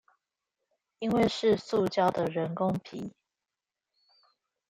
[0.97, 3.13] 因為是塑膠的人工皮